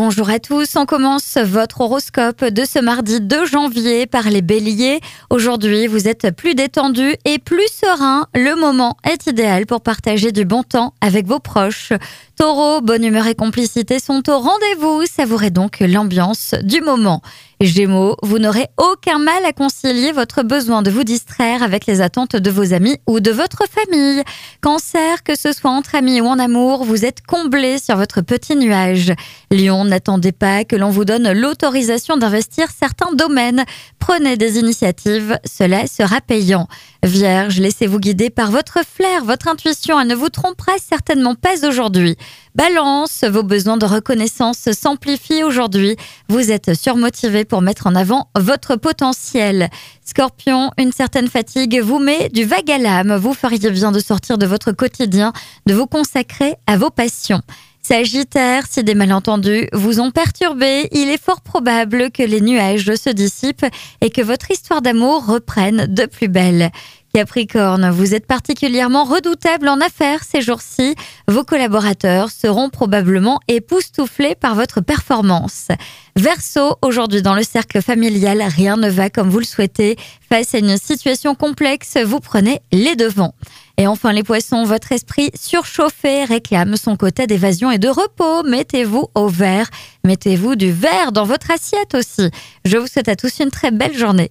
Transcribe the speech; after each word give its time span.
Bonjour 0.00 0.30
à 0.30 0.38
tous, 0.38 0.76
on 0.76 0.86
commence 0.86 1.38
votre 1.38 1.80
horoscope 1.80 2.44
de 2.44 2.64
ce 2.64 2.78
mardi 2.78 3.20
2 3.20 3.46
janvier 3.46 4.06
par 4.06 4.30
les 4.30 4.42
béliers. 4.42 5.00
Aujourd'hui, 5.28 5.88
vous 5.88 6.06
êtes 6.06 6.30
plus 6.36 6.54
détendu 6.54 7.16
et 7.24 7.40
plus 7.40 7.66
serein. 7.66 8.28
Le 8.32 8.54
moment 8.54 8.96
est 9.02 9.26
idéal 9.26 9.66
pour 9.66 9.80
partager 9.80 10.30
du 10.30 10.44
bon 10.44 10.62
temps 10.62 10.94
avec 11.00 11.26
vos 11.26 11.40
proches. 11.40 11.92
Taureau, 12.36 12.80
bonne 12.80 13.02
humeur 13.02 13.26
et 13.26 13.34
complicité 13.34 13.98
sont 13.98 14.22
au 14.30 14.38
rendez-vous. 14.38 15.02
Savourez 15.04 15.50
donc 15.50 15.80
l'ambiance 15.80 16.54
du 16.62 16.80
moment. 16.80 17.20
Gémeaux, 17.60 18.14
vous 18.22 18.38
n'aurez 18.38 18.68
aucun 18.76 19.18
mal 19.18 19.44
à 19.44 19.52
concilier 19.52 20.12
votre 20.12 20.44
besoin 20.44 20.82
de 20.82 20.92
vous 20.92 21.02
distraire 21.02 21.64
avec 21.64 21.86
les 21.86 22.00
attentes 22.00 22.36
de 22.36 22.50
vos 22.52 22.72
amis 22.72 22.98
ou 23.08 23.18
de 23.18 23.32
votre 23.32 23.64
famille. 23.68 24.22
Cancer, 24.60 25.24
que 25.24 25.36
ce 25.36 25.52
soit 25.52 25.72
entre 25.72 25.96
amis 25.96 26.20
ou 26.20 26.26
en 26.26 26.38
amour, 26.38 26.84
vous 26.84 27.04
êtes 27.04 27.20
comblé 27.26 27.78
sur 27.78 27.96
votre 27.96 28.20
petit 28.20 28.54
nuage. 28.54 29.12
Lion, 29.50 29.84
n'attendez 29.84 30.30
pas 30.30 30.62
que 30.62 30.76
l'on 30.76 30.90
vous 30.90 31.04
donne 31.04 31.32
l'autorisation 31.32 32.16
d'investir 32.16 32.68
certains 32.70 33.12
domaines. 33.12 33.64
Prenez 33.98 34.36
des 34.36 34.60
initiatives, 34.60 35.36
cela 35.44 35.88
sera 35.88 36.20
payant. 36.20 36.68
Vierge, 37.02 37.58
laissez-vous 37.58 37.98
guider 37.98 38.30
par 38.30 38.52
votre 38.52 38.84
flair, 38.86 39.24
votre 39.24 39.48
intuition, 39.48 40.00
elle 40.00 40.06
ne 40.06 40.14
vous 40.14 40.28
trompera 40.28 40.72
certainement 40.78 41.34
pas 41.34 41.66
aujourd'hui. 41.66 42.16
Balance, 42.58 43.22
vos 43.22 43.44
besoins 43.44 43.76
de 43.76 43.84
reconnaissance 43.84 44.68
s'amplifient 44.72 45.44
aujourd'hui. 45.44 45.94
Vous 46.28 46.50
êtes 46.50 46.74
surmotivé 46.74 47.44
pour 47.44 47.62
mettre 47.62 47.86
en 47.86 47.94
avant 47.94 48.30
votre 48.36 48.74
potentiel. 48.74 49.70
Scorpion, 50.04 50.72
une 50.76 50.90
certaine 50.90 51.28
fatigue 51.28 51.80
vous 51.80 52.00
met 52.00 52.30
du 52.30 52.44
vague 52.44 52.68
à 52.68 52.78
l'âme. 52.78 53.14
Vous 53.14 53.32
feriez 53.32 53.70
bien 53.70 53.92
de 53.92 54.00
sortir 54.00 54.38
de 54.38 54.46
votre 54.46 54.72
quotidien, 54.72 55.32
de 55.66 55.74
vous 55.74 55.86
consacrer 55.86 56.56
à 56.66 56.76
vos 56.76 56.90
passions. 56.90 57.42
Sagittaire, 57.80 58.64
si 58.68 58.82
des 58.82 58.94
malentendus 58.94 59.68
vous 59.72 60.00
ont 60.00 60.10
perturbé, 60.10 60.88
il 60.90 61.08
est 61.08 61.22
fort 61.22 61.40
probable 61.40 62.10
que 62.10 62.24
les 62.24 62.40
nuages 62.40 62.92
se 62.96 63.08
dissipent 63.08 63.66
et 64.00 64.10
que 64.10 64.20
votre 64.20 64.50
histoire 64.50 64.82
d'amour 64.82 65.24
reprenne 65.26 65.86
de 65.86 66.06
plus 66.06 66.28
belle. 66.28 66.72
Capricorne, 67.18 67.90
vous 67.90 68.14
êtes 68.14 68.28
particulièrement 68.28 69.02
redoutable 69.02 69.68
en 69.68 69.80
affaires 69.80 70.22
ces 70.22 70.40
jours-ci. 70.40 70.94
Vos 71.26 71.42
collaborateurs 71.42 72.30
seront 72.30 72.70
probablement 72.70 73.40
époustouflés 73.48 74.36
par 74.36 74.54
votre 74.54 74.80
performance. 74.80 75.66
Verseau, 76.14 76.76
aujourd'hui 76.80 77.20
dans 77.20 77.34
le 77.34 77.42
cercle 77.42 77.82
familial, 77.82 78.40
rien 78.40 78.76
ne 78.76 78.88
va 78.88 79.10
comme 79.10 79.30
vous 79.30 79.40
le 79.40 79.44
souhaitez. 79.44 79.96
Face 80.28 80.54
à 80.54 80.58
une 80.58 80.78
situation 80.78 81.34
complexe, 81.34 81.96
vous 81.96 82.20
prenez 82.20 82.60
les 82.70 82.94
devants. 82.94 83.34
Et 83.78 83.88
enfin 83.88 84.12
les 84.12 84.22
poissons, 84.22 84.62
votre 84.62 84.92
esprit 84.92 85.32
surchauffé 85.34 86.22
réclame 86.24 86.76
son 86.76 86.94
quota 86.94 87.26
d'évasion 87.26 87.72
et 87.72 87.78
de 87.78 87.88
repos. 87.88 88.44
Mettez-vous 88.44 89.08
au 89.16 89.26
vert. 89.26 89.68
Mettez-vous 90.04 90.54
du 90.54 90.70
verre 90.70 91.10
dans 91.10 91.24
votre 91.24 91.50
assiette 91.50 91.96
aussi. 91.96 92.30
Je 92.64 92.76
vous 92.76 92.86
souhaite 92.86 93.08
à 93.08 93.16
tous 93.16 93.40
une 93.40 93.50
très 93.50 93.72
belle 93.72 93.98
journée. 93.98 94.30